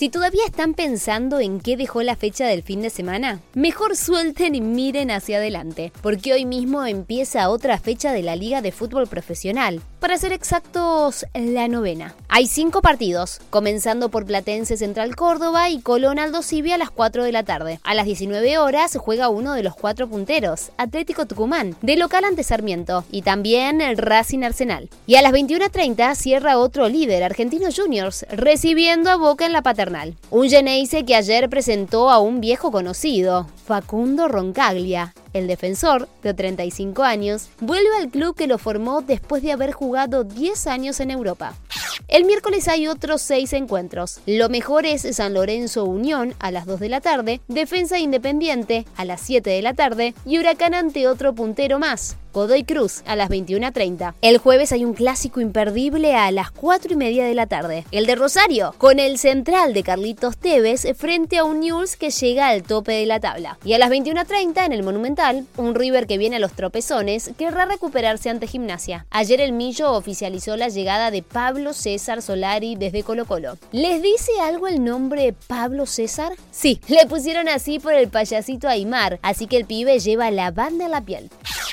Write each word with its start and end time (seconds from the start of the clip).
Si 0.00 0.08
todavía 0.08 0.46
están 0.46 0.72
pensando 0.72 1.40
en 1.40 1.60
qué 1.60 1.76
dejó 1.76 2.02
la 2.02 2.16
fecha 2.16 2.46
del 2.46 2.62
fin 2.62 2.80
de 2.80 2.88
semana, 2.88 3.40
mejor 3.52 3.96
suelten 3.96 4.54
y 4.54 4.62
miren 4.62 5.10
hacia 5.10 5.36
adelante, 5.36 5.92
porque 6.00 6.32
hoy 6.32 6.46
mismo 6.46 6.86
empieza 6.86 7.50
otra 7.50 7.76
fecha 7.76 8.10
de 8.10 8.22
la 8.22 8.34
Liga 8.34 8.62
de 8.62 8.72
Fútbol 8.72 9.08
Profesional, 9.08 9.82
para 10.00 10.16
ser 10.16 10.32
exactos, 10.32 11.26
la 11.34 11.68
novena. 11.68 12.14
Hay 12.30 12.46
cinco 12.46 12.80
partidos, 12.80 13.38
comenzando 13.50 14.08
por 14.08 14.24
Platense 14.24 14.78
Central 14.78 15.14
Córdoba 15.14 15.68
y 15.68 15.82
Colón 15.82 16.18
Aldo 16.18 16.40
Civi 16.40 16.72
a 16.72 16.78
las 16.78 16.90
4 16.90 17.22
de 17.22 17.32
la 17.32 17.42
tarde. 17.42 17.80
A 17.84 17.92
las 17.92 18.06
19 18.06 18.56
horas 18.56 18.96
juega 18.98 19.28
uno 19.28 19.52
de 19.52 19.62
los 19.62 19.74
cuatro 19.74 20.08
punteros, 20.08 20.70
Atlético 20.78 21.26
Tucumán, 21.26 21.76
de 21.82 21.98
local 21.98 22.24
ante 22.24 22.42
Sarmiento, 22.42 23.04
y 23.12 23.20
también 23.20 23.82
el 23.82 23.98
Racing 23.98 24.42
Arsenal. 24.42 24.88
Y 25.06 25.16
a 25.16 25.22
las 25.22 25.32
21.30 25.34 26.14
cierra 26.14 26.56
otro 26.56 26.88
líder, 26.88 27.22
Argentinos 27.22 27.78
Juniors, 27.78 28.24
recibiendo 28.30 29.10
a 29.10 29.16
Boca 29.16 29.44
en 29.44 29.52
la 29.52 29.60
Un 30.30 30.48
Geneise 30.48 31.04
que 31.04 31.14
ayer 31.14 31.48
presentó 31.50 32.10
a 32.10 32.18
un 32.18 32.40
viejo 32.40 32.70
conocido, 32.70 33.48
Facundo 33.66 34.28
Roncaglia, 34.28 35.14
el 35.32 35.46
defensor, 35.46 36.08
de 36.22 36.34
35 36.34 37.02
años, 37.02 37.48
vuelve 37.60 37.96
al 37.98 38.08
club 38.08 38.36
que 38.36 38.46
lo 38.46 38.58
formó 38.58 39.00
después 39.00 39.42
de 39.42 39.52
haber 39.52 39.72
jugado 39.72 40.24
10 40.24 40.66
años 40.66 41.00
en 41.00 41.10
Europa. 41.10 41.54
El 42.08 42.24
miércoles 42.24 42.66
hay 42.66 42.88
otros 42.88 43.22
6 43.22 43.52
encuentros. 43.52 44.20
Lo 44.26 44.48
mejor 44.48 44.86
es 44.86 45.02
San 45.14 45.34
Lorenzo 45.34 45.84
Unión 45.84 46.34
a 46.40 46.50
las 46.50 46.66
2 46.66 46.80
de 46.80 46.88
la 46.88 47.00
tarde, 47.00 47.40
Defensa 47.46 47.98
Independiente 47.98 48.86
a 48.96 49.04
las 49.04 49.20
7 49.20 49.48
de 49.50 49.62
la 49.62 49.74
tarde 49.74 50.14
y 50.26 50.38
Huracán 50.38 50.74
ante 50.74 51.06
otro 51.06 51.34
puntero 51.34 51.78
más, 51.78 52.16
Godoy 52.32 52.64
Cruz 52.64 53.02
a 53.06 53.16
las 53.16 53.28
21.30. 53.28 54.14
El 54.22 54.38
jueves 54.38 54.72
hay 54.72 54.84
un 54.84 54.94
clásico 54.94 55.40
imperdible 55.40 56.14
a 56.14 56.30
las 56.30 56.50
4 56.50 56.92
y 56.92 56.96
media 56.96 57.24
de 57.24 57.34
la 57.34 57.46
tarde. 57.46 57.84
El 57.90 58.06
de 58.06 58.14
Rosario, 58.14 58.74
con 58.78 58.98
el 58.98 59.18
central 59.18 59.74
de 59.74 59.82
Carlitos 59.82 60.36
Tevez 60.36 60.86
frente 60.96 61.38
a 61.38 61.44
un 61.44 61.60
News 61.60 61.96
que 61.96 62.10
llega 62.10 62.48
al 62.48 62.62
tope 62.62 62.92
de 62.92 63.06
la 63.06 63.20
tabla. 63.20 63.58
Y 63.64 63.72
a 63.72 63.78
las 63.78 63.90
21.30 63.90 64.66
en 64.66 64.72
el 64.72 64.82
Monumental, 64.82 65.46
un 65.56 65.74
River 65.74 66.06
que 66.06 66.18
viene 66.18 66.36
a 66.36 66.40
los 66.40 66.52
tropezones 66.52 67.30
querrá 67.36 67.64
recuperarse 67.64 68.30
ante 68.30 68.46
Gimnasia. 68.46 69.06
Ayer 69.10 69.40
el 69.40 69.52
Millo 69.52 69.92
oficializó 69.92 70.56
la 70.56 70.68
llegada 70.68 71.10
de 71.10 71.22
Pablo 71.22 71.72
César 71.72 72.22
Solari 72.22 72.76
desde 72.76 73.02
Colo 73.02 73.24
Colo. 73.24 73.58
¿Les 73.72 74.02
dice 74.02 74.32
algo 74.42 74.68
el 74.68 74.84
nombre 74.84 75.34
Pablo 75.46 75.86
César? 75.86 76.32
Sí, 76.50 76.80
le 76.88 77.06
pusieron 77.06 77.48
así 77.48 77.78
por 77.78 77.94
el 77.94 78.08
payasito 78.08 78.68
Aymar, 78.68 79.18
así 79.22 79.46
que 79.46 79.56
el 79.56 79.64
pibe 79.64 79.98
lleva 79.98 80.30
la 80.30 80.50
banda 80.50 80.84
en 80.84 80.90
la 80.90 81.00
piel. 81.00 81.30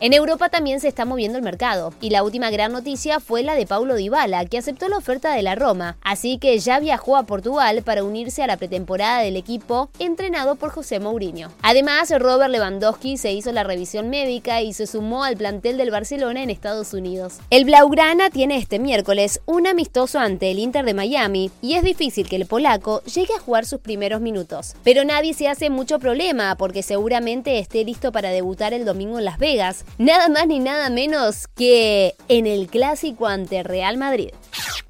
En 0.00 0.12
Europa 0.12 0.48
también 0.48 0.78
se 0.78 0.86
está 0.86 1.04
moviendo 1.04 1.38
el 1.38 1.44
mercado, 1.44 1.92
y 2.00 2.10
la 2.10 2.22
última 2.22 2.50
gran 2.50 2.70
noticia 2.70 3.18
fue 3.18 3.42
la 3.42 3.56
de 3.56 3.66
Paulo 3.66 3.96
Dybala, 3.96 4.44
que 4.44 4.56
aceptó 4.56 4.88
la 4.88 4.98
oferta 4.98 5.34
de 5.34 5.42
la 5.42 5.56
Roma, 5.56 5.96
así 6.02 6.38
que 6.38 6.56
ya 6.60 6.78
viajó 6.78 7.16
a 7.16 7.26
Portugal 7.26 7.82
para 7.82 8.04
unirse 8.04 8.44
a 8.44 8.46
la 8.46 8.56
pretemporada 8.56 9.22
del 9.22 9.34
equipo 9.34 9.90
entrenado 9.98 10.54
por 10.54 10.70
José 10.70 11.00
Mourinho. 11.00 11.50
Además, 11.62 12.12
Robert 12.16 12.52
Lewandowski 12.52 13.16
se 13.16 13.32
hizo 13.32 13.50
la 13.50 13.64
revisión 13.64 14.08
médica 14.08 14.62
y 14.62 14.72
se 14.72 14.86
sumó 14.86 15.24
al 15.24 15.36
plantel 15.36 15.76
del 15.76 15.90
Barcelona 15.90 16.44
en 16.44 16.50
Estados 16.50 16.94
Unidos. 16.94 17.38
El 17.50 17.64
Blaugrana 17.64 18.30
tiene 18.30 18.56
este 18.56 18.78
miércoles 18.78 19.40
un 19.46 19.66
amistoso 19.66 20.20
ante 20.20 20.52
el 20.52 20.60
Inter 20.60 20.84
de 20.84 20.94
Miami 20.94 21.50
y 21.60 21.74
es 21.74 21.82
difícil 21.82 22.28
que 22.28 22.36
el 22.36 22.46
polaco 22.46 23.02
llegue 23.02 23.34
a 23.34 23.40
jugar 23.40 23.66
sus 23.66 23.80
primeros 23.80 24.20
minutos. 24.20 24.76
Pero 24.84 25.04
nadie 25.04 25.34
se 25.34 25.48
hace 25.48 25.70
mucho 25.70 25.98
problema 25.98 26.54
porque 26.54 26.84
seguramente 26.84 27.58
esté 27.58 27.84
listo 27.84 28.12
para 28.12 28.30
debutar 28.30 28.72
el 28.74 28.84
domingo 28.84 29.18
en 29.18 29.24
Las 29.24 29.38
Vegas, 29.38 29.84
nada 29.96 30.28
más 30.28 30.46
ni 30.46 30.58
nada 30.58 30.90
menos 30.90 31.46
que 31.48 32.14
en 32.28 32.46
el 32.46 32.68
clásico 32.68 33.26
ante 33.26 33.62
Real 33.62 33.96
Madrid. 33.96 34.30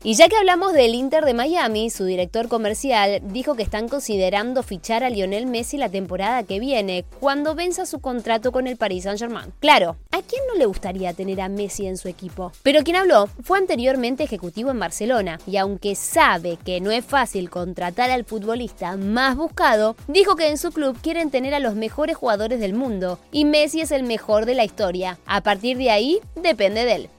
Y 0.05 0.15
ya 0.15 0.29
que 0.29 0.37
hablamos 0.37 0.75
del 0.75 0.95
Inter 0.95 1.25
de 1.25 1.35
Miami, 1.35 1.91
su 1.91 2.05
director 2.05 2.47
comercial 2.47 3.21
dijo 3.25 3.57
que 3.57 3.65
están 3.65 3.89
considerando 3.89 4.63
fichar 4.63 5.03
a 5.03 5.11
Lionel 5.11 5.47
Messi 5.47 5.77
la 5.77 5.89
temporada 5.89 6.45
que 6.45 6.61
viene, 6.61 7.05
cuando 7.19 7.57
venza 7.57 7.85
su 7.85 7.99
contrato 7.99 8.53
con 8.53 8.69
el 8.69 8.77
Paris 8.77 9.05
Saint-Germain. 9.05 9.53
Claro, 9.59 9.97
¿a 10.13 10.23
quién 10.23 10.41
no 10.47 10.55
le 10.55 10.67
gustaría 10.67 11.15
tener 11.15 11.41
a 11.41 11.49
Messi 11.49 11.89
en 11.89 11.97
su 11.97 12.07
equipo? 12.07 12.53
Pero 12.63 12.85
quien 12.85 12.95
habló 12.95 13.29
fue 13.43 13.59
anteriormente 13.59 14.23
ejecutivo 14.23 14.71
en 14.71 14.79
Barcelona, 14.79 15.41
y 15.49 15.57
aunque 15.57 15.97
sabe 15.97 16.59
que 16.65 16.81
no 16.81 16.93
es 16.93 17.05
fácil 17.05 17.51
contratar 17.51 18.13
al 18.13 18.25
futbolista 18.25 18.97
más 18.97 19.37
buscado, 19.37 19.97
dijo 20.07 20.37
que 20.37 20.49
en 20.49 20.59
su 20.59 20.71
club 20.71 20.97
quieren 21.03 21.31
tener 21.33 21.55
a 21.55 21.61
los 21.61 21.75
mejores 21.75 22.17
jugadores 22.17 22.61
del 22.61 22.73
mundo, 22.73 23.19
y 23.33 23.45
Messi 23.45 23.81
es 23.81 23.91
el 23.91 24.05
mejor 24.05 24.47
de 24.47 24.55
la 24.55 24.65
historia. 24.65 25.19
A 25.27 25.41
partir 25.41 25.77
de 25.77 25.91
ahí, 25.91 26.21
depende 26.37 26.85
de 26.85 26.95
él. 26.95 27.11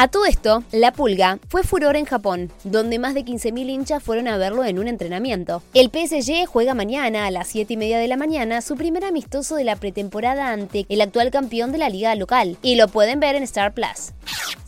A 0.00 0.06
todo 0.06 0.26
esto, 0.26 0.62
La 0.70 0.92
Pulga 0.92 1.40
fue 1.48 1.64
furor 1.64 1.96
en 1.96 2.04
Japón, 2.04 2.52
donde 2.62 3.00
más 3.00 3.14
de 3.14 3.24
15.000 3.24 3.68
hinchas 3.68 4.00
fueron 4.00 4.28
a 4.28 4.36
verlo 4.36 4.64
en 4.64 4.78
un 4.78 4.86
entrenamiento. 4.86 5.60
El 5.74 5.90
PSG 5.90 6.46
juega 6.46 6.72
mañana 6.72 7.26
a 7.26 7.32
las 7.32 7.48
7 7.48 7.74
y 7.74 7.76
media 7.76 7.98
de 7.98 8.06
la 8.06 8.16
mañana 8.16 8.62
su 8.62 8.76
primer 8.76 9.04
amistoso 9.04 9.56
de 9.56 9.64
la 9.64 9.74
pretemporada 9.74 10.52
ante 10.52 10.86
el 10.88 11.00
actual 11.00 11.32
campeón 11.32 11.72
de 11.72 11.78
la 11.78 11.88
liga 11.88 12.14
local, 12.14 12.58
y 12.62 12.76
lo 12.76 12.86
pueden 12.86 13.18
ver 13.18 13.34
en 13.34 13.42
Star 13.42 13.74
Plus. 13.74 14.12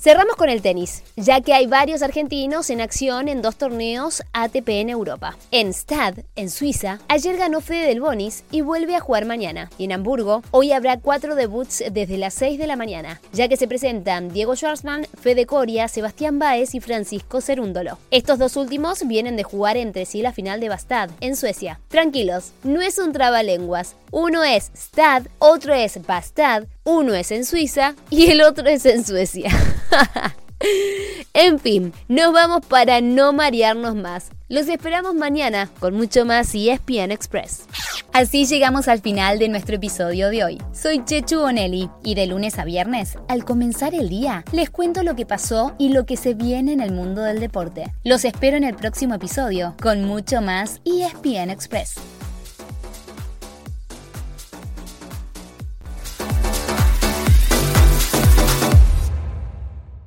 Cerramos 0.03 0.37
con 0.37 0.49
el 0.49 0.63
tenis, 0.63 1.03
ya 1.17 1.43
que 1.43 1.53
hay 1.53 1.67
varios 1.67 2.01
argentinos 2.01 2.71
en 2.71 2.81
acción 2.81 3.29
en 3.29 3.43
dos 3.43 3.57
torneos 3.57 4.23
ATP 4.33 4.67
en 4.71 4.89
Europa. 4.89 5.37
En 5.51 5.69
Stad, 5.75 6.15
en 6.37 6.49
Suiza, 6.49 7.01
ayer 7.07 7.37
ganó 7.37 7.61
Fede 7.61 7.89
del 7.89 8.01
Bonis 8.01 8.45
y 8.51 8.63
vuelve 8.63 8.97
a 8.97 9.01
jugar 9.01 9.27
mañana. 9.27 9.69
Y 9.77 9.85
en 9.85 9.93
Hamburgo, 9.93 10.43
hoy 10.53 10.73
habrá 10.73 10.99
cuatro 10.99 11.35
debuts 11.35 11.85
desde 11.93 12.17
las 12.17 12.33
6 12.33 12.59
de 12.59 12.67
la 12.67 12.77
mañana, 12.77 13.21
ya 13.35 13.47
que 13.47 13.59
se 13.59 13.69
presentan 13.69 14.33
Diego 14.33 14.57
Schwartzman, 14.57 15.07
Fede 15.21 15.45
Coria, 15.45 15.87
Sebastián 15.87 16.39
Baez 16.39 16.75
y 16.75 16.81
Francisco 16.81 17.43
Cerúndolo. 17.43 17.99
Estos 18.11 18.39
dos 18.39 18.57
últimos 18.57 19.07
vienen 19.07 19.37
de 19.37 19.43
jugar 19.43 19.77
entre 19.77 20.07
sí 20.07 20.23
la 20.23 20.33
final 20.33 20.61
de 20.61 20.71
Bastad, 20.71 21.11
en 21.21 21.37
Suecia. 21.37 21.79
Tranquilos, 21.89 22.53
no 22.63 22.81
es 22.81 22.99
un 22.99 23.13
trabalenguas. 23.13 23.97
Uno 24.13 24.45
es 24.45 24.71
Stad, 24.73 25.25
otro 25.39 25.75
es 25.75 26.05
Bastad, 26.07 26.65
uno 26.85 27.15
es 27.15 27.31
en 27.33 27.45
Suiza 27.45 27.95
y 28.09 28.31
el 28.31 28.41
otro 28.41 28.67
es 28.67 28.87
en 28.87 29.05
Suecia. 29.05 29.51
en 31.35 31.59
fin, 31.59 31.93
nos 32.09 32.33
vamos 32.33 32.65
para 32.67 33.01
no 33.01 33.33
marearnos 33.33 33.95
más. 33.95 34.31
Los 34.49 34.69
esperamos 34.69 35.15
mañana 35.15 35.71
con 35.79 35.95
mucho 35.95 36.25
más 36.25 36.55
ESPN 36.55 37.13
Express. 37.13 37.67
Así 38.13 38.47
llegamos 38.47 38.89
al 38.89 39.01
final 39.01 39.39
de 39.39 39.49
nuestro 39.49 39.77
episodio 39.77 40.29
de 40.29 40.45
hoy. 40.45 40.63
Soy 40.73 41.05
Chechu 41.05 41.39
Bonelli 41.39 41.89
y 42.03 42.17
de 42.17 42.27
lunes 42.27 42.59
a 42.59 42.65
viernes, 42.65 43.17
al 43.29 43.45
comenzar 43.45 43.95
el 43.95 44.09
día, 44.09 44.45
les 44.51 44.69
cuento 44.69 45.05
lo 45.05 45.15
que 45.15 45.27
pasó 45.27 45.77
y 45.79 45.91
lo 45.91 46.05
que 46.05 46.17
se 46.17 46.35
viene 46.35 46.73
en 46.73 46.81
el 46.81 46.91
mundo 46.91 47.23
del 47.23 47.39
deporte. 47.39 47.93
Los 48.03 48.25
espero 48.25 48.57
en 48.57 48.65
el 48.65 48.75
próximo 48.75 49.15
episodio 49.15 49.77
con 49.81 50.05
mucho 50.05 50.43
más 50.43 50.81
ESPN 50.85 51.51
Express. 51.51 51.95